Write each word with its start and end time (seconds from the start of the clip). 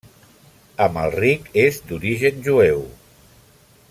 Amalric 0.85 1.45
és 1.65 1.77
d'origen 1.91 2.41
jueu. 2.51 2.83